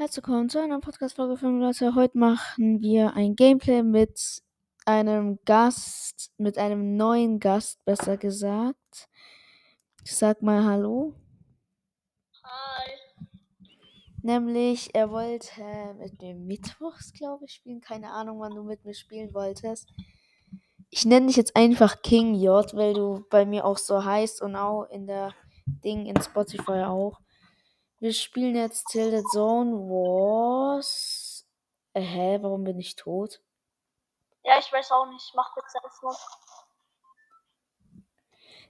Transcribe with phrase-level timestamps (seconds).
[0.00, 1.94] Herzlich willkommen zu einer Podcast-Folge von Leute.
[1.94, 4.42] Heute machen wir ein Gameplay mit
[4.86, 9.10] einem Gast, mit einem neuen Gast, besser gesagt.
[10.02, 11.12] Ich sag mal Hallo.
[12.42, 12.92] Hi.
[14.22, 15.52] Nämlich, er wollte
[15.98, 17.82] mit mir Mittwochs, glaube ich, spielen.
[17.82, 19.86] Keine Ahnung, wann du mit mir spielen wolltest.
[20.88, 24.56] Ich nenne dich jetzt einfach King J, weil du bei mir auch so heißt und
[24.56, 25.34] auch in der
[25.66, 27.20] Ding in Spotify auch.
[28.00, 31.46] Wir spielen jetzt Tilted Zone Wars.
[31.92, 33.40] Äh, hä, warum bin ich tot?
[34.42, 35.32] Ja, ich weiß auch nicht.
[35.34, 36.16] Mach jetzt erstmal.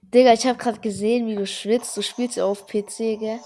[0.01, 1.95] Digga, ich habe gerade gesehen, wie du schwitzt.
[1.95, 3.39] Du spielst ja auf PC, gell?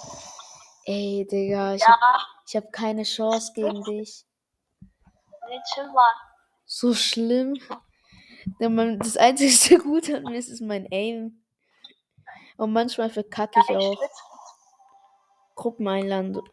[0.85, 4.26] Ey, Digga, ich Ja, hab, ich hab keine Chance gegen dich.
[5.48, 6.13] nee, chill mal.
[6.65, 7.59] So schlimm.
[8.59, 11.43] Das einzige Gute an mir ist, ist mein Aim.
[12.57, 13.98] Und manchmal verkacke ich Ja, ich auch.
[13.98, 14.34] schwitze.
[15.55, 16.44] Gruppeneinladung.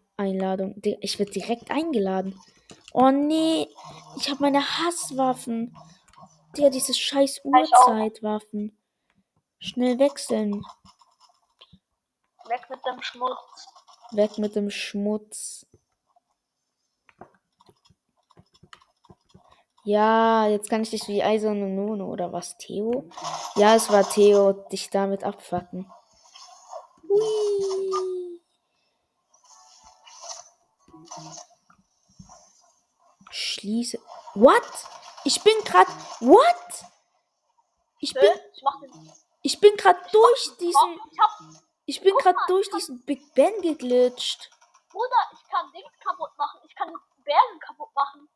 [1.01, 2.39] Ich werde direkt eingeladen.
[2.93, 3.69] Oh nee,
[4.17, 5.77] ich habe meine Hasswaffen.
[6.57, 7.41] Digga, diese scheiß.
[7.45, 8.77] Uhrzeitwaffen.
[9.59, 10.65] Schnell wechseln.
[12.49, 13.67] Weg mit dem Schmutz.
[14.13, 15.67] Weg mit dem Schmutz.
[19.85, 23.09] Ja, jetzt kann ich dich wie Eiserne Nono oder was, Theo?
[23.57, 25.91] Ja, es war Theo, dich damit abfacken.
[27.09, 28.32] Hui.
[33.31, 33.99] Schließe.
[34.35, 34.63] What?
[35.25, 35.89] Ich bin grad.
[36.21, 36.85] What?
[38.01, 38.31] Ich bin.
[39.43, 41.01] Ich bin grad durch diesen.
[41.87, 44.51] Ich bin grad mal, durch diesen Big Ben geglitscht.
[44.91, 46.61] Bruder, ich kann Dings kaputt machen.
[46.65, 46.93] Ich kann
[47.25, 48.29] Bergen kaputt machen.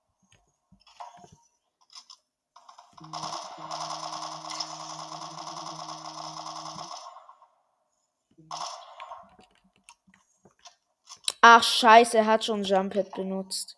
[11.40, 13.76] Ach scheiße, er hat schon Jumppad benutzt.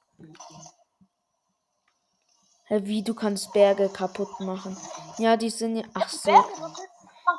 [2.71, 4.77] Wie du kannst Berge kaputt machen?
[5.19, 5.85] Ja, die sind ja.
[5.95, 6.31] Ach so.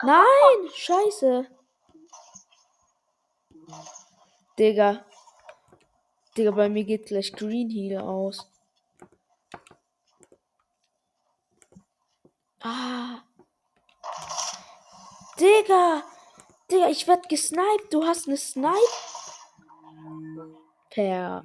[0.02, 1.48] Nein, scheiße.
[4.58, 5.06] Digga.
[6.36, 8.50] Digga, bei mir geht gleich Green Heal aus.
[12.62, 13.22] Ah.
[15.40, 16.04] Digga.
[16.72, 17.94] Digga, ich werd gesniped.
[17.94, 19.09] Du hast eine Snipe.
[20.90, 21.44] Per.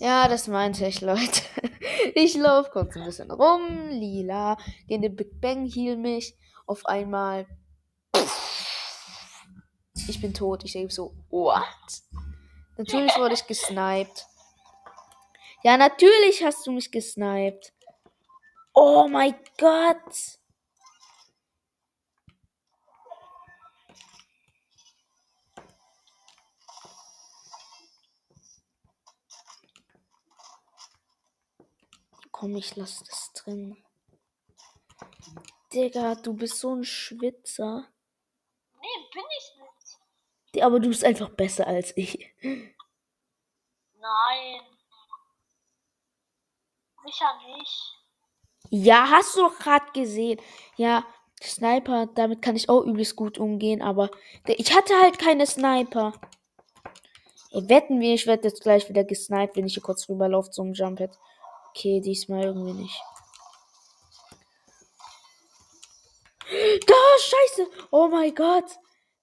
[0.00, 1.42] Ja, das meinte ich, Leute.
[2.16, 3.88] Ich laufe kurz ein bisschen rum.
[3.88, 4.58] Lila.
[4.90, 6.36] Den Big Bang, heal mich.
[6.66, 7.46] Auf einmal.
[10.08, 10.64] Ich bin tot.
[10.64, 11.64] Ich denke so, what?
[12.76, 14.26] Natürlich wurde ich gesniped.
[15.62, 17.72] Ja, natürlich hast du mich gesniped.
[18.74, 20.38] Oh mein Gott.
[32.44, 33.82] Komm, ich lass das drin.
[35.72, 37.88] Digga, du bist so ein Schwitzer.
[38.82, 39.52] Nee, bin ich
[40.52, 40.62] nicht.
[40.62, 42.34] Aber du bist einfach besser als ich.
[42.42, 42.66] Nein.
[47.06, 47.94] Sicher nicht.
[48.68, 50.38] Ja, hast du doch gerade gesehen.
[50.76, 51.06] Ja,
[51.42, 54.10] Sniper, damit kann ich auch übelst gut umgehen, aber
[54.46, 56.12] ich hatte halt keine Sniper.
[57.52, 60.74] Ey, wetten wir, ich werde jetzt gleich wieder gesniped, wenn ich hier kurz rüberlaufe zum
[60.74, 61.18] Jumppad.
[61.76, 63.02] Okay, diesmal irgendwie nicht.
[66.86, 67.68] Da, scheiße.
[67.90, 68.78] Oh mein Gott.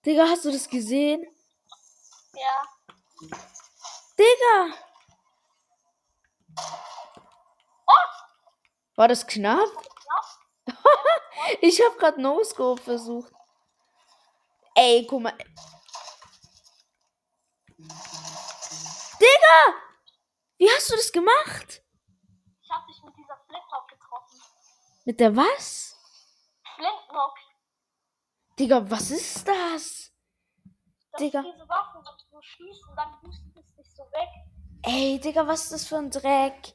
[0.06, 1.24] Digga, hast du das gesehen?
[2.34, 2.64] Ja.
[4.18, 4.76] Digga.
[8.96, 9.70] War das knapp?
[11.62, 13.32] ich habe gerade No-Scope versucht.
[14.76, 15.38] Ey, guck mal.
[19.20, 19.76] Digga!
[20.58, 21.82] Wie hast du das gemacht?
[22.64, 24.42] Ich hab dich mit dieser Flintlock getroffen.
[25.06, 25.96] Mit der was?
[26.76, 27.36] Flintlock.
[28.60, 30.12] Digga, was ist das?
[31.12, 31.42] Das Digga.
[31.42, 34.30] diese Waffe, wo du schießt und dann boostet es dich so weg.
[34.84, 36.74] Ey, Digga, was ist das für ein Dreck?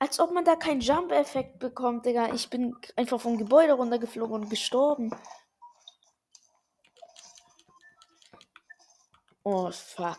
[0.00, 2.32] Als ob man da keinen Jump-Effekt bekommt, Digga.
[2.32, 5.14] Ich bin einfach vom Gebäude runtergeflogen und gestorben.
[9.44, 10.18] Oh, fuck.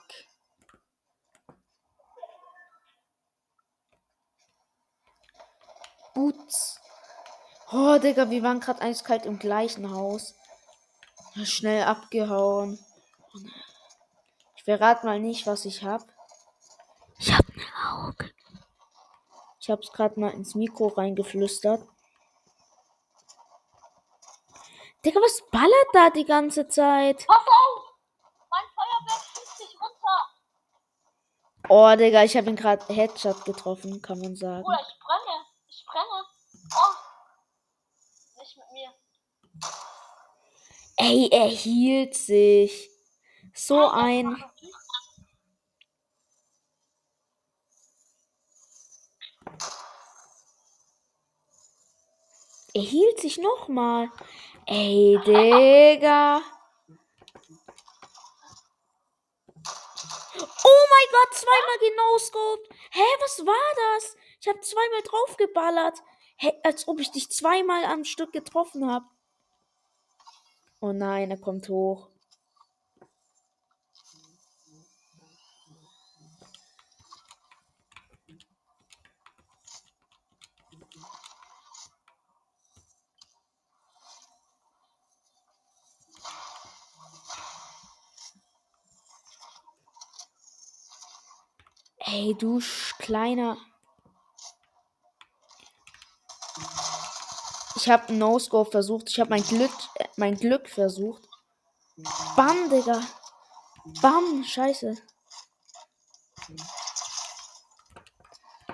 [6.14, 6.80] Boots.
[7.74, 10.36] Oh, Digga, wir waren gerade eiskalt im gleichen Haus.
[11.44, 12.78] Schnell abgehauen.
[14.58, 16.04] Ich verrate mal nicht, was ich hab.
[17.18, 17.64] Ich hab ne
[17.94, 18.32] Auge.
[19.60, 21.88] Ich hab's gerade mal ins Mikro reingeflüstert.
[25.06, 27.26] Digga, was ballert da die ganze Zeit?
[27.26, 27.84] Pass auf!
[28.50, 30.30] Mein Feuerwerk schießt dich runter.
[31.70, 34.64] Oh, Digga, ich habe ihn gerade Headshot getroffen, kann man sagen.
[34.64, 35.46] Bruder, ich brenne.
[35.68, 36.26] Ich brenne.
[36.76, 37.12] Oh.
[38.40, 38.90] Nicht mit mir.
[41.02, 42.92] Ey, er hielt sich.
[43.56, 44.38] So ein.
[52.76, 54.12] Er hielt sich nochmal.
[54.68, 56.44] Ey, Digga.
[60.38, 62.70] Oh mein Gott, zweimal genoscoped.
[62.92, 64.16] Hä, was war das?
[64.40, 66.04] Ich habe zweimal draufgeballert.
[66.38, 69.06] Hä, als ob ich dich zweimal am Stück getroffen habe.
[70.84, 72.10] Oh nein, er kommt hoch.
[92.00, 92.60] Ey, du
[92.98, 93.58] kleiner.
[97.76, 99.10] Ich habe No-Scope versucht.
[99.10, 99.72] Ich habe mein Glück,
[100.22, 101.28] mein Glück versucht.
[102.36, 103.02] Bam, Digga.
[104.04, 104.96] Bam, scheiße.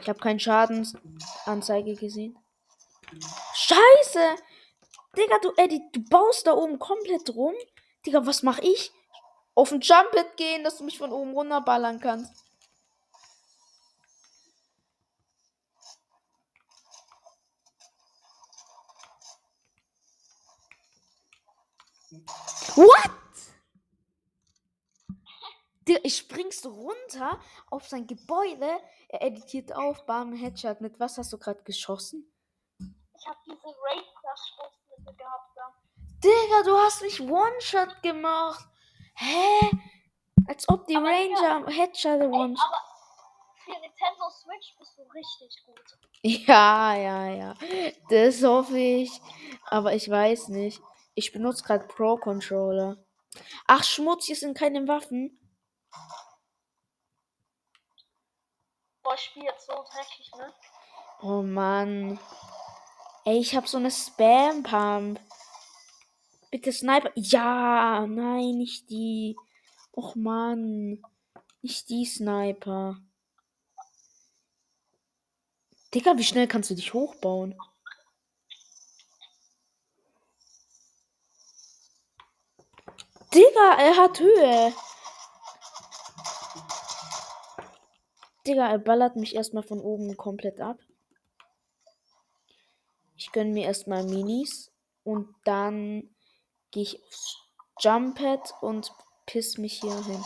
[0.01, 2.37] Ich habe keine Schadensanzeige gesehen.
[3.53, 4.35] Scheiße!
[5.17, 7.55] Digga, du Eddie, du baust da oben komplett rum.
[8.05, 8.91] Digga, was mach ich?
[9.55, 12.43] Auf ein Jump-Hit gehen, dass du mich von oben runterballern kannst.
[22.75, 23.11] What?
[26.03, 28.79] Ich springst du runter auf sein Gebäude.
[29.07, 30.81] Er editiert auf, bam, Headshot.
[30.81, 32.29] Mit was hast du gerade geschossen?
[32.79, 35.73] Ich habe diese Raid-Stoßmittel gehabt da.
[36.23, 38.67] Digga, du hast mich One-Shot gemacht.
[39.15, 39.71] Hä?
[40.47, 42.55] Als ob die Aber Ranger Headshot Ey, One.
[42.57, 42.81] aber
[43.63, 45.79] für Nintendo Switch bist du richtig gut.
[46.23, 47.53] Ja, ja, ja.
[48.09, 49.21] Das hoffe ich.
[49.67, 50.81] Aber ich weiß nicht.
[51.17, 53.03] Ich benutze gerade Pro Controller.
[53.65, 55.39] Ach, Schmutz, hier sind keine Waffen.
[59.01, 60.53] Boah, ich spiel jetzt so dreckig, ne?
[61.23, 62.19] Oh Mann.
[63.25, 65.19] Ey, ich habe so eine Spam Pump.
[66.51, 67.09] Bitte Sniper.
[67.15, 69.35] Ja, nein, nicht die.
[69.93, 71.01] Och Mann.
[71.63, 73.01] Nicht die Sniper.
[75.95, 77.57] Digga, wie schnell kannst du dich hochbauen?
[83.37, 84.73] Digga, er hat Höhe.
[88.47, 90.77] Digga, er ballert mich erstmal von oben komplett ab.
[93.15, 94.71] Ich gönn mir erstmal Minis
[95.03, 96.15] und dann
[96.71, 97.37] gehe ich aufs
[97.79, 98.91] Jumppad und
[99.27, 100.25] piss mich hier hin.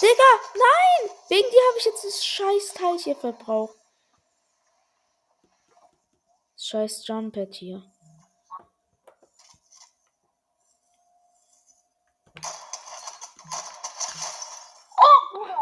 [0.00, 1.10] Digga, nein!
[1.28, 3.76] Wegen dir habe ich jetzt das scheiß Teil hier verbraucht.
[6.56, 7.82] Scheiß Jumppad hier.
[14.98, 15.56] Oh, Bruder!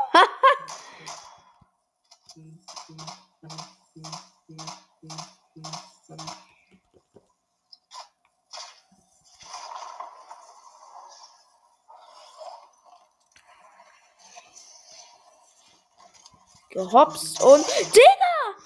[16.75, 17.65] Gehopst und.
[17.95, 18.59] Digga!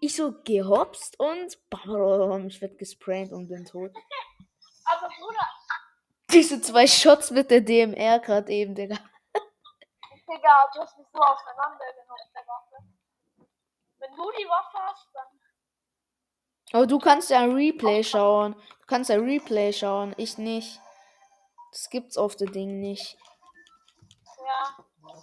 [0.00, 1.56] Ich so gehopst und.
[1.70, 3.92] Bam, ich werd gesprayt und bin tot.
[4.84, 5.46] Aber Bruder,
[6.30, 8.96] Diese zwei Shots mit der DMR gerade eben, Digga.
[10.28, 12.84] Digga, du hast mich so auseinandergenommen, der Waffe.
[13.98, 15.26] Wenn du die Waffe hast, dann.
[16.72, 18.54] Aber du kannst ja ein Replay schauen.
[18.54, 20.14] Du kannst ja Replay schauen.
[20.16, 20.80] Ich nicht.
[21.70, 23.16] Das gibt's auf dem Ding nicht.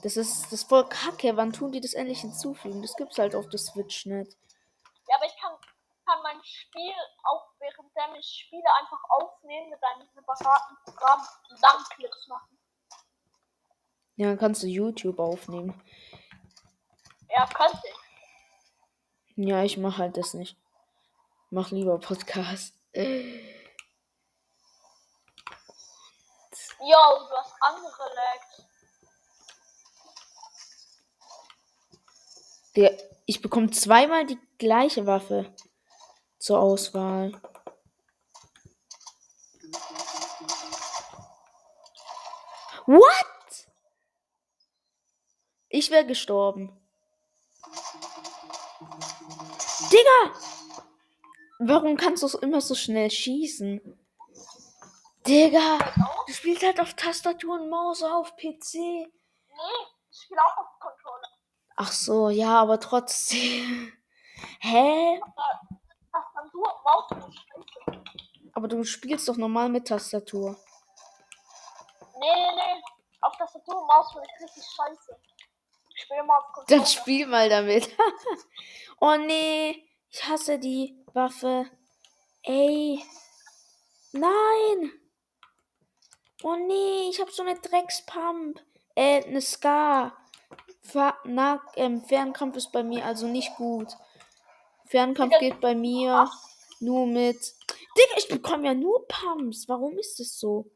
[0.03, 1.35] Das ist, das ist voll kacke.
[1.37, 2.81] Wann tun die das endlich hinzufügen?
[2.81, 4.37] Das gibt's halt auf der Switch nicht.
[5.07, 5.53] Ja, aber ich kann,
[6.05, 6.93] kann mein Spiel
[7.23, 7.53] auch
[7.95, 12.59] während ich spiele einfach aufnehmen mit einem separaten Programm und dann Clips machen.
[14.15, 15.81] Ja, dann kannst du YouTube aufnehmen.
[17.29, 17.95] Ja, könnte ich.
[19.35, 20.55] Ja, ich mach halt das nicht.
[21.49, 22.75] Mach lieber Podcast.
[22.93, 23.03] Yo,
[26.79, 28.72] du hast andere Lags.
[33.25, 35.53] Ich bekomme zweimal die gleiche Waffe
[36.39, 37.31] zur Auswahl.
[42.85, 43.67] What?
[45.69, 46.77] Ich wäre gestorben.
[49.91, 50.39] Digga!
[51.59, 53.79] Warum kannst du immer so schnell schießen?
[55.25, 55.77] Digga!
[56.27, 58.73] Du spielst halt auf Tastatur und Maus auf PC.
[58.73, 59.09] Nee,
[60.11, 61.29] ich spiele auch auf Controller.
[61.75, 63.91] Ach so, ja, aber trotzdem.
[64.59, 65.19] Hä?
[68.53, 70.55] Aber du spielst doch normal mit Tastatur.
[72.19, 72.83] Nee, nee, nee.
[73.21, 75.19] Auf Tastatur und Maus finde ich richtig scheiße.
[75.95, 76.85] Ich spiele mal auf Dann Controller.
[76.85, 77.89] spiel mal damit.
[78.99, 81.65] oh nee, ich hasse die Waffe.
[82.43, 83.03] Ey.
[84.11, 84.91] Nein.
[86.43, 88.59] Oh nee, ich habe so eine Dreckspump.
[88.95, 90.15] Äh, eine Scar.
[90.83, 93.95] Fa na, ähm, Fernkampf ist bei mir also nicht gut.
[94.85, 96.29] Fernkampf geht bei mir
[96.79, 97.55] nur mit.
[97.97, 99.67] Digga, ich bekomme ja nur Pumps.
[99.69, 100.69] Warum ist es so?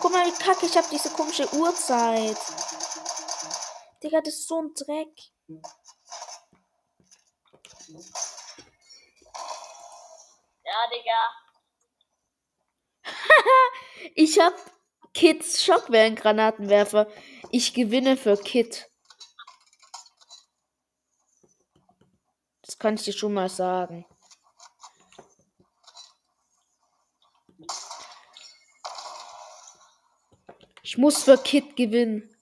[0.00, 2.38] Guck mal, wie kacke, ich habe diese komische Uhrzeit.
[4.02, 5.12] Digga, das ist so ein Dreck.
[10.64, 11.20] Ja, Digga.
[14.14, 14.54] Ich hab
[15.16, 17.08] Kids Schockwellengranatenwerfer.
[17.50, 18.90] Ich gewinne für Kid.
[22.60, 24.04] Das kann ich dir schon mal sagen.
[30.82, 32.35] Ich muss für Kid gewinnen.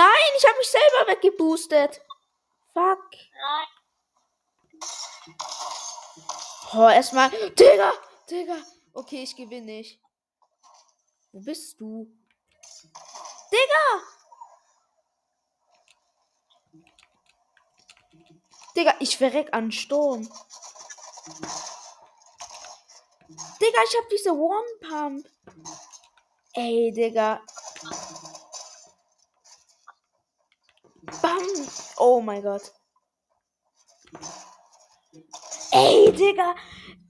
[0.00, 2.00] Nein, ich habe mich selber weggeboostet.
[2.72, 3.10] Fuck.
[6.72, 7.28] Oh, erstmal.
[7.50, 7.92] Digga,
[8.30, 8.56] Digga.
[8.94, 10.00] Okay, ich gewinne nicht.
[11.32, 12.10] Wo bist du?
[13.52, 14.02] Digga!
[18.74, 20.22] Digga, ich verreck an Sturm.
[23.60, 25.28] Digga, ich hab diese One-Pump.
[26.54, 27.42] Ey, Digga.
[31.22, 31.89] Bam.
[32.02, 32.72] Oh mein Gott.
[35.70, 36.54] Ey, Digga.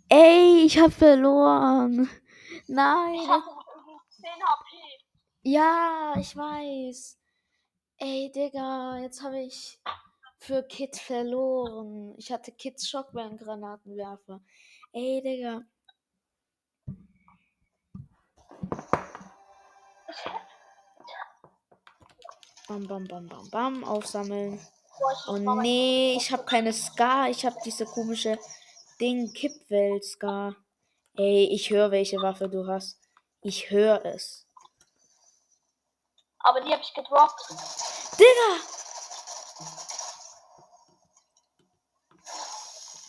[0.09, 2.11] Ey, ich hab verloren.
[2.51, 3.21] Ich Nein.
[3.29, 4.77] hatte noch irgendwie 10 HP.
[5.43, 7.21] Ja, ich weiß.
[7.99, 9.81] Ey, Digga, jetzt habe ich
[10.39, 12.17] für Kid verloren.
[12.19, 14.41] Ich hatte Kids Schockwellengranatenwerfer.
[14.93, 15.63] Ey, Digga.
[22.67, 23.85] Bam, bam, bam, bam, bam.
[23.85, 24.59] Aufsammeln.
[25.27, 27.31] Oh mein- nee, ich habe keine Scar.
[27.31, 28.39] Ich habe diese komische
[29.01, 30.57] Ding Kippwelt-Scar.
[31.17, 32.99] Ey, ich höre, welche Waffe du hast.
[33.43, 34.47] Ich höre es.
[36.41, 37.41] Aber die habe ich gedroppt.
[38.19, 38.61] Digga!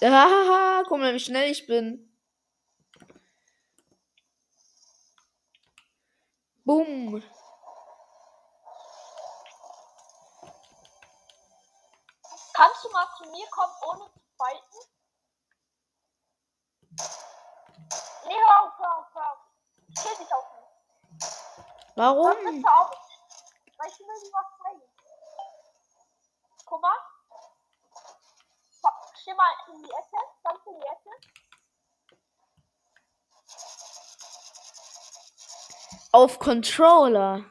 [0.04, 2.12] Haha, guck mal, wie schnell ich bin.
[6.66, 7.22] Bumm.
[12.62, 14.78] Kannst du mal zu mir kommen, ohne zu fighten?
[18.28, 19.40] Nee, hör auf, hör auf, hör auf.
[19.88, 20.68] Ich kill dich auch nicht.
[21.96, 22.36] Hör Warum?
[22.36, 22.92] bitte auf.
[23.78, 24.82] Weil ich will dir was zeigen.
[26.68, 26.98] Guck mal.
[29.16, 30.18] Steh mal in die Ecke.
[30.44, 31.10] Ganz in die Ecke.
[36.12, 37.44] Auf Controller.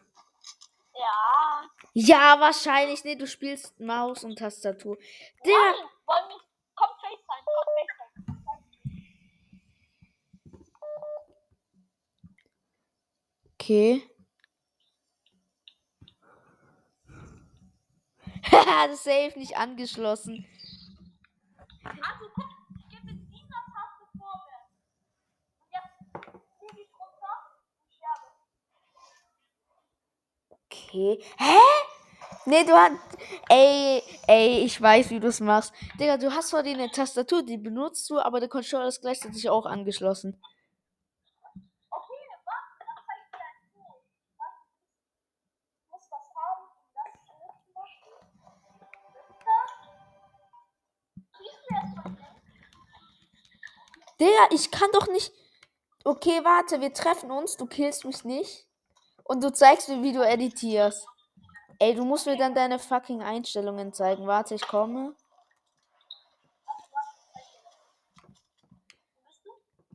[0.95, 1.50] Ja.
[1.93, 3.05] Ja, wahrscheinlich.
[3.05, 4.97] Nee, du spielst Maus und Tastatur.
[5.45, 5.57] Digga.
[5.57, 5.75] Nein,
[6.07, 6.41] wollen wir.
[6.75, 7.45] Komm, FaceTime.
[7.45, 8.11] Komm, FaceTime.
[13.55, 14.03] Okay.
[18.51, 20.47] Haha, das Safe nicht angeschlossen.
[21.85, 22.01] Also,
[22.35, 22.45] guck.
[22.79, 24.75] Ich gehe mit dieser Taste vorwärts.
[25.61, 25.95] Und jetzt
[26.59, 28.29] fliege ich runter und sterbe.
[30.91, 31.23] Okay.
[31.39, 31.59] Hä?
[32.47, 32.93] Nee, du hast.
[33.49, 35.73] Ey, ey, ich weiß, wie du es machst.
[36.01, 39.67] Digga, du hast zwar eine Tastatur, die benutzt du, aber der Controller ist gleichzeitig auch
[39.67, 40.43] angeschlossen.
[54.19, 55.33] Digga, ich kann doch nicht.
[56.05, 58.70] Okay, warte, wir treffen uns, du killst mich nicht.
[59.31, 61.07] Und du zeigst mir, wie du editierst.
[61.79, 64.27] Ey, du musst mir dann deine fucking Einstellungen zeigen.
[64.27, 65.15] Warte, ich komme.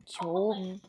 [0.06, 0.80] Hier oben.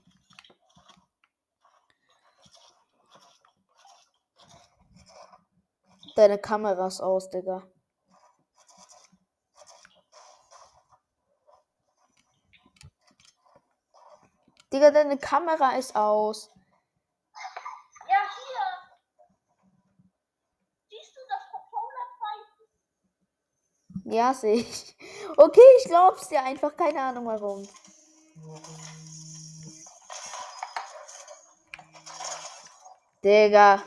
[6.16, 7.68] Deine Kamera ist aus, Digga.
[14.72, 16.50] Digga, deine Kamera ist aus.
[24.44, 24.96] Ich.
[25.40, 26.76] Okay, ich glaub's dir einfach.
[26.76, 27.68] Keine Ahnung warum.
[33.24, 33.84] Digga.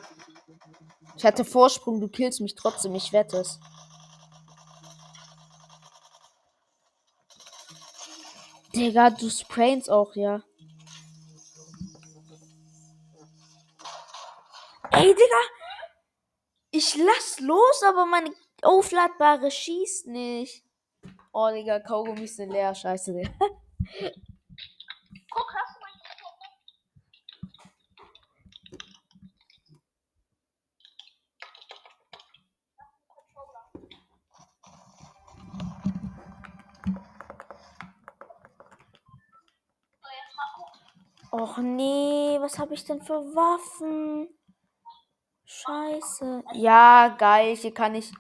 [1.17, 3.59] Ich hatte Vorsprung, du killst mich trotzdem, ich wette es.
[8.75, 10.43] Digga, du sprainst auch, ja.
[14.93, 15.41] Ey, Digga!
[16.71, 18.31] Ich lass los, aber meine
[18.65, 20.65] aufladbare schießt nicht.
[21.33, 22.75] Oh, Digga, Kaugummi sind leer.
[22.75, 23.31] Scheiße, Digga.
[25.31, 26.41] Guck, hast du gucken.
[41.33, 44.29] Och nee, was habe ich denn für Waffen?
[45.45, 46.43] Scheiße.
[46.55, 48.11] Ja, geil, hier kann ich.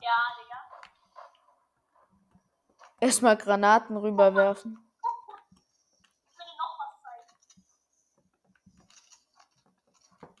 [0.00, 0.58] Ja, Digga.
[3.08, 4.76] Erstmal Granaten rüberwerfen.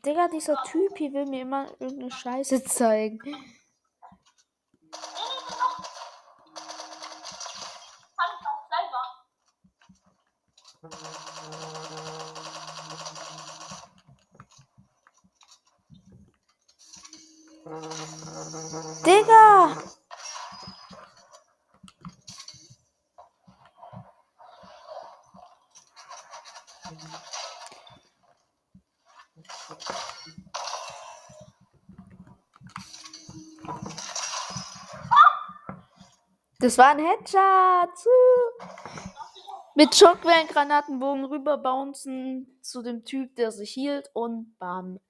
[0.04, 3.20] Digga, dieser Typ hier will mir immer irgendeine Scheiße zeigen.
[19.06, 19.24] Nee,
[36.68, 37.40] Das war ein Headshot.
[39.74, 45.00] Mit Schockwellengranatenbogen rüberbouncen zu dem Typ, der sich hielt und bam.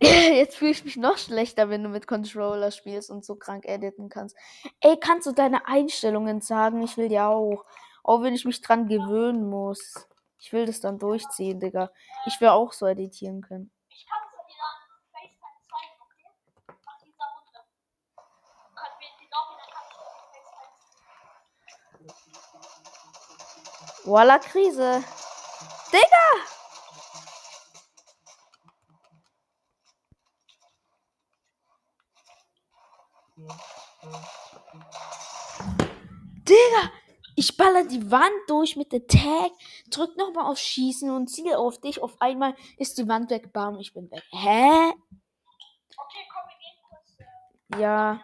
[0.02, 4.08] Jetzt fühle ich mich noch schlechter, wenn du mit Controller spielst und so krank editen
[4.08, 4.36] kannst.
[4.80, 6.82] Ey, kannst du deine Einstellungen sagen?
[6.82, 7.64] Ich will die auch.
[8.02, 10.08] Auch wenn ich mich dran gewöhnen muss.
[10.36, 11.92] Ich will das dann durchziehen, Digga.
[12.26, 13.70] Ich will auch so editieren können.
[13.88, 16.26] Ich kann es dir dann FaceTime zeigen, okay?
[16.84, 17.62] Nach dieser Runde.
[18.74, 20.32] Können wir die Lobby, dann kann ich dir FaceTime
[24.04, 25.04] Voila, Krise.
[25.92, 26.26] Digga!
[36.48, 36.90] Digga!
[37.36, 39.52] Ich baller die Wand durch mit der Tag,
[39.90, 42.02] drück nochmal auf Schießen und ziele auf dich.
[42.02, 44.22] Auf einmal ist die Wand weg, bam, ich bin weg.
[44.30, 44.92] Hä?
[45.96, 47.16] Okay, komm, wir gehen kurz.
[47.78, 48.20] Äh, Ja.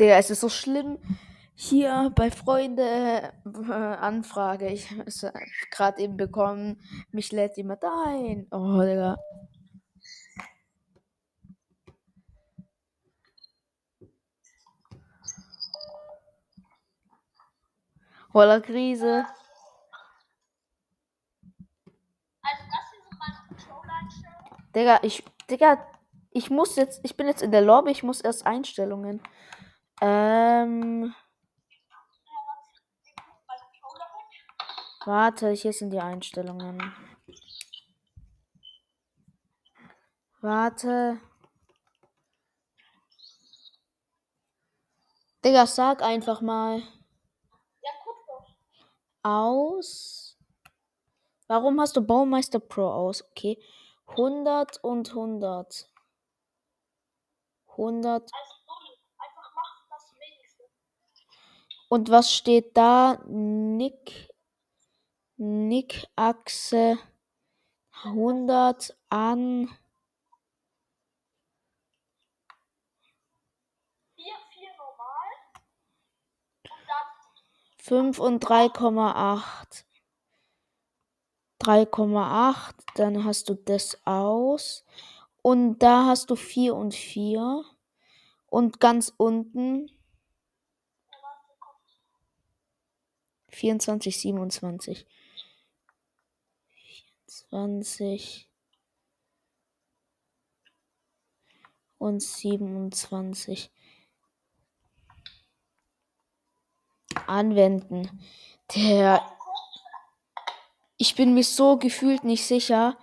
[0.00, 0.98] Digga, es ist so schlimm.
[1.56, 4.68] Hier bei Freunde äh, Anfrage.
[4.68, 5.26] Ich habe es
[5.70, 6.80] gerade eben bekommen.
[7.10, 8.46] Mich lädt jemand ein.
[8.50, 9.16] Oh, Digga.
[18.34, 19.24] Voller Krise.
[22.42, 24.72] also, das hier sind meine Controller-Einstellungen.
[24.74, 25.24] Digga, ich.
[25.48, 25.86] Digga,
[26.32, 26.98] ich muss jetzt.
[27.04, 29.22] Ich bin jetzt in der Lobby, ich muss erst Einstellungen.
[30.00, 31.14] Ähm.
[31.86, 31.96] Ja,
[32.48, 32.74] was?
[33.04, 34.26] Wir gucken bei Controller weg.
[35.06, 36.80] Warte, hier sind die Einstellungen.
[40.40, 41.20] Warte.
[45.44, 48.46] Digga, sag einfach mal Ja, guck doch.
[49.22, 50.38] aus.
[51.48, 53.22] Warum hast du Baumeister Pro aus?
[53.30, 53.62] Okay.
[54.06, 55.86] 100 und 100.
[57.68, 58.22] 100.
[58.22, 58.96] Also, null.
[59.18, 60.64] Einfach mach das wenigste.
[61.90, 63.18] Und was steht da?
[63.26, 64.33] Nick.
[65.44, 66.98] Nick Achse
[68.02, 69.68] 100 an
[74.16, 75.28] 4, 4 normal.
[76.62, 79.84] Und 5 und 3,8.
[81.60, 84.86] 3,8, dann hast du das aus.
[85.42, 87.64] Und da hast du 4 und 4.
[88.46, 89.90] Und ganz unten
[93.48, 95.06] 24, 27.
[97.42, 98.48] 24
[101.98, 103.72] und 27.
[107.26, 108.20] Anwenden.
[108.74, 109.22] Der.
[110.96, 112.98] Ich bin mir so gefühlt nicht sicher.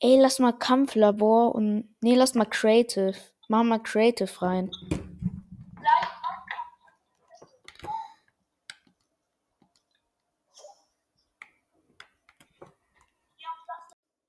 [0.00, 1.94] Ey, lass mal Kampflabor und.
[2.00, 3.14] Nee, lass mal Creative.
[3.48, 4.70] Mach mal Creative rein.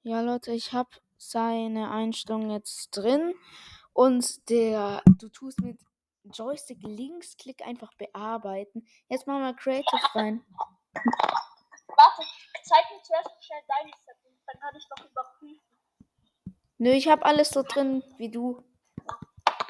[0.09, 3.35] Ja, Leute, ich habe seine Einstellung jetzt drin.
[3.93, 5.79] Und der, du tust mit
[6.23, 8.87] Joystick Linksklick einfach bearbeiten.
[9.07, 10.43] Jetzt machen wir Creative rein.
[10.95, 12.23] Warte,
[12.63, 15.77] zeig mir zuerst schnell deine Settings, dann kann ich noch überprüfen.
[16.79, 18.63] Nö, ich habe alles so drin wie du.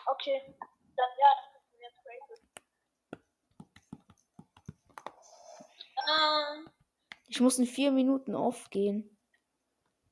[0.05, 0.55] Okay,
[0.95, 2.39] dann ja, das ist mir jetzt Creative.
[6.07, 6.69] Ähm,
[7.27, 9.17] Ich muss in vier Minuten aufgehen.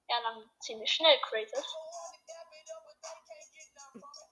[0.09, 1.63] Ja, dann ziemlich schnell Creative.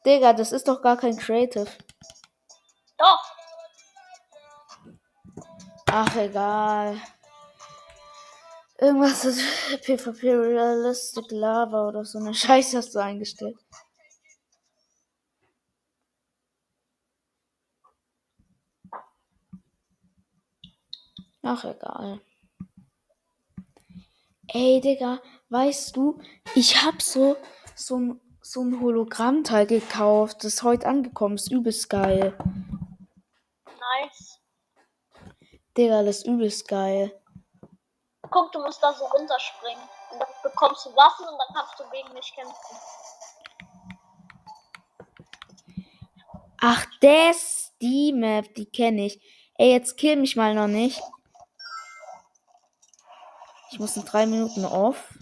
[0.05, 1.67] Digga, das ist doch gar kein Creative.
[2.97, 3.35] Doch,
[5.97, 7.01] Ach, egal.
[8.77, 9.39] Irgendwas ist
[9.85, 13.57] PvP Realistic Lava oder so eine Scheiße hast du eingestellt.
[21.43, 22.19] Ach, egal.
[24.47, 26.19] Ey, Digga, weißt du,
[26.53, 27.35] ich hab so,
[27.75, 30.37] so ein, so ein Hologrammteil gekauft.
[30.43, 31.35] Das ist heute angekommen.
[31.35, 32.37] Ist übelst geil.
[33.65, 34.39] nice.
[35.77, 37.11] Digga, das ist übelst geil.
[38.29, 39.83] Guck, du musst da so runterspringen.
[40.11, 42.77] Und dann bekommst du Waffen und dann kannst du gegen mich kämpfen.
[46.61, 49.21] Ach, das, die Map, die kenne ich.
[49.57, 51.01] Ey, jetzt kill mich mal noch nicht.
[53.75, 55.13] Ich muss in drei Minuten off.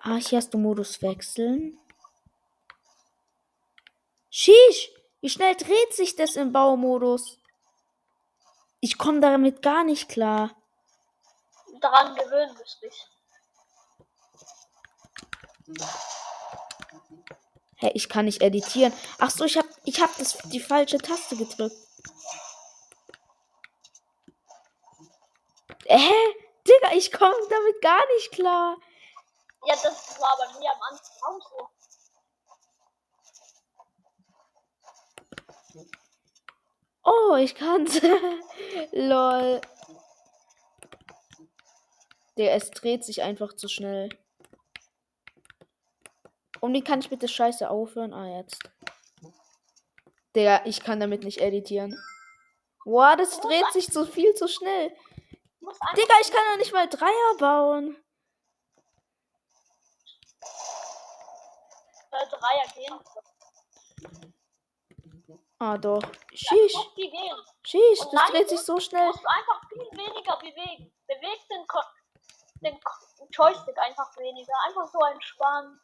[0.00, 1.76] Ah, hier hast du Modus wechseln.
[4.30, 4.92] Sheesh!
[5.20, 7.40] Wie schnell dreht sich das im Baumodus?
[8.78, 10.54] Ich komme damit gar nicht klar.
[11.80, 13.08] Daran gewöhnen müsst dich.
[17.78, 18.92] Hä, ich kann nicht editieren.
[19.18, 21.74] Ach so, ich hab, ich hab das, die falsche Taste gedrückt.
[25.88, 26.12] Hä?
[26.66, 28.76] Digga, ich komme damit gar nicht klar.
[29.66, 31.68] Ja, das war bei mir am Anfang auch so.
[37.04, 38.00] Oh, ich kann's.
[38.92, 39.60] Lol.
[42.36, 44.08] Der es dreht sich einfach zu schnell.
[46.60, 48.12] Und wie kann ich bitte Scheiße aufhören?
[48.12, 48.58] Ah, jetzt.
[50.34, 51.96] Der, ich kann damit nicht editieren.
[52.84, 54.92] Wow, das dreht sich zu viel zu schnell.
[55.66, 57.96] Du einfach Digga, ich kann doch nicht mal Dreier bauen.
[62.12, 63.00] äh, Dreier gehen.
[65.58, 66.02] Ah, doch.
[66.02, 66.72] Ja, Sheesh.
[66.74, 67.34] guck, die gehen.
[67.34, 69.06] Und das nein, dreht sich so Du schnell.
[69.06, 70.92] musst einfach viel weniger bewegen.
[71.06, 71.80] Beweg den, Ko
[72.62, 72.92] den Ko
[73.30, 74.52] Joystick einfach weniger.
[74.66, 75.80] Einfach so entspannen.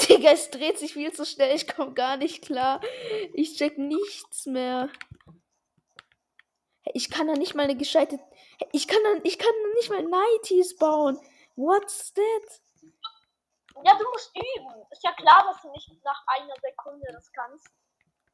[0.00, 1.54] Digga, es dreht sich viel zu schnell.
[1.54, 2.80] Ich komme gar nicht klar.
[3.34, 4.88] Ich check nichts mehr.
[6.94, 8.18] Ich kann da nicht mal eine gescheite.
[8.72, 11.18] Ich kann da, ich kann da nicht mal Nighties bauen.
[11.56, 12.60] What's that?
[13.84, 14.86] Ja, du musst üben.
[14.90, 17.66] Ist ja klar, dass du nicht nach einer Sekunde das kannst.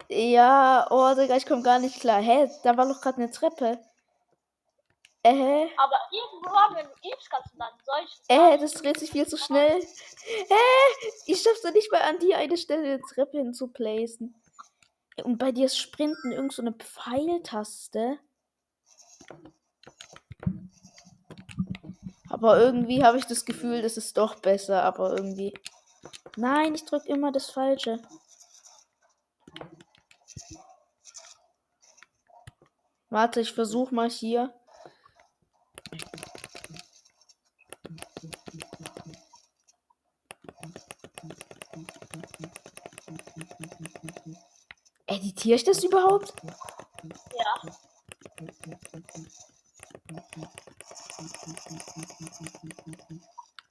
[0.08, 2.20] Ja, oh, Digga, ich komme gar nicht klar.
[2.20, 2.50] Hä?
[2.62, 3.78] Da war doch gerade eine Treppe.
[5.24, 8.22] Äh, Aber irgendwann, wenn du übst, kannst du dann solches.
[8.28, 9.80] äh, das dreht sich viel zu schnell.
[9.80, 10.54] Hä?
[11.26, 14.34] Ich schaff's da nicht mal an die eine Stelle eine Treppe hinzuplacen.
[15.22, 18.18] Und bei dir ist Sprinten irgend so eine Pfeiltaste.
[22.28, 25.54] Aber irgendwie habe ich das Gefühl, das ist doch besser, aber irgendwie.
[26.36, 28.00] Nein, ich drück immer das Falsche.
[33.10, 34.52] Warte, ich versuche mal hier.
[45.06, 46.32] Editiere ich das überhaupt?
[47.38, 47.72] Ja.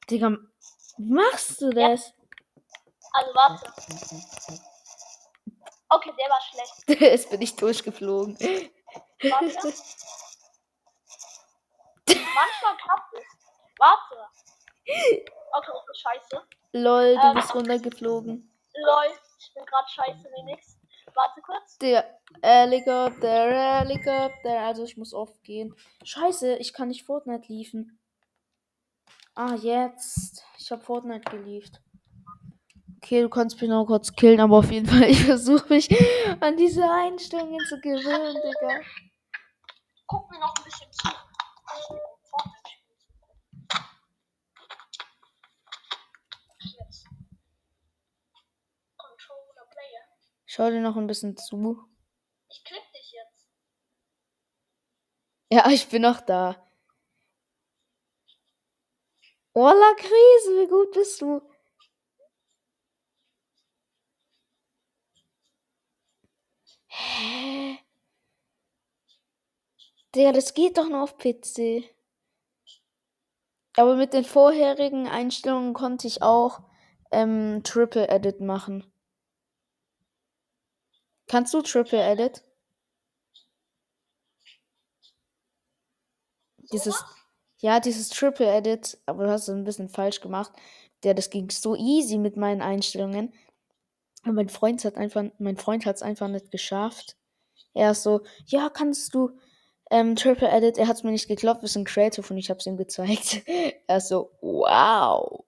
[0.09, 0.37] Digga,
[0.97, 2.13] wie machst du das?
[3.13, 3.71] Also warte.
[5.89, 7.01] Okay, der war schlecht.
[7.01, 8.37] Jetzt bin ich durchgeflogen.
[8.39, 8.69] Warte.
[12.07, 13.25] Manchmal klappt es.
[13.77, 14.15] Warte.
[15.53, 16.41] Okay, scheiße.
[16.73, 17.33] Lol, du Ähm.
[17.35, 18.57] bist runtergeflogen.
[18.73, 20.77] Lol, ich bin gerade scheiße wie nix.
[21.13, 21.77] Warte kurz.
[21.79, 24.59] Der Helikopter, Helikopter.
[24.61, 25.75] Also ich muss oft gehen.
[26.05, 27.99] Scheiße, ich kann nicht Fortnite liefen.
[29.35, 30.43] Ah, jetzt.
[30.57, 31.81] Ich habe Fortnite gelieft.
[32.97, 35.89] Okay, du kannst mich noch kurz killen, aber auf jeden Fall, ich versuche mich
[36.39, 38.81] an diese Einstellungen zu gewöhnen, Digga.
[40.05, 41.09] Guck mir noch ein bisschen zu.
[50.45, 51.87] Schau dir noch ein bisschen zu.
[52.49, 53.47] Ich klick dich jetzt.
[55.49, 56.70] Ja, ich bin noch da.
[59.53, 61.41] Oh, la Krise, wie gut bist du?
[66.87, 67.79] Hä?
[70.15, 71.83] Digga, das geht doch nur auf PC.
[73.77, 76.61] Aber mit den vorherigen Einstellungen konnte ich auch
[77.11, 78.91] ähm, Triple Edit machen.
[81.27, 82.43] Kannst du Triple Edit?
[86.71, 87.03] Dieses,
[87.61, 90.51] ja, dieses Triple Edit, aber du hast es ein bisschen falsch gemacht.
[91.03, 93.33] Der, das ging so easy mit meinen Einstellungen.
[94.25, 97.17] Und mein Freund hat einfach, mein Freund hat es einfach nicht geschafft.
[97.73, 99.31] Er ist so, ja, kannst du
[99.91, 100.77] ähm, Triple Edit?
[100.77, 103.43] Er hat es mir nicht geglaubt, wir sind creative und ich habe es ihm gezeigt.
[103.87, 105.45] er ist so, wow.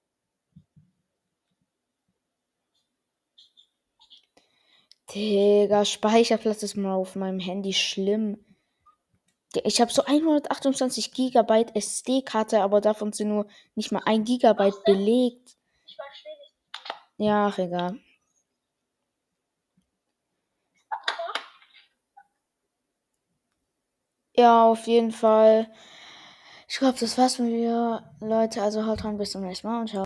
[5.14, 8.38] Digga, Speicherplatz ist mal auf meinem Handy schlimm.
[9.64, 15.56] Ich habe so 128 Gigabyte SD-Karte, aber davon sind nur nicht mal ein Gigabyte belegt.
[15.86, 17.28] Ich verstehe dich.
[17.28, 18.00] Ja, ach, egal.
[24.36, 25.72] Ja, auf jeden Fall.
[26.68, 28.62] Ich glaube, das war's mit mir, Leute.
[28.64, 30.02] Also haut rein, bis zum nächsten Mal und ciao.